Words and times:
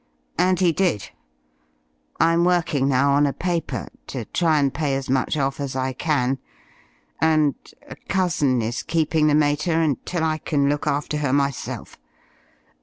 And 0.35 0.59
he 0.59 0.71
did. 0.71 1.11
I'm 2.19 2.43
working 2.43 2.87
now 2.87 3.11
on 3.11 3.27
a 3.27 3.33
paper, 3.33 3.87
to 4.07 4.25
try 4.25 4.57
and 4.57 4.73
pay 4.73 4.95
as 4.95 5.11
much 5.11 5.37
off 5.37 5.59
as 5.59 5.75
I 5.75 5.93
can, 5.93 6.39
and 7.19 7.53
a 7.87 7.95
cousin 8.09 8.63
is 8.63 8.81
keeping 8.81 9.27
the 9.27 9.35
mater 9.35 9.79
until 9.79 10.23
I 10.23 10.39
can 10.39 10.67
look 10.67 10.87
after 10.87 11.17
her 11.17 11.31
myself. 11.31 11.99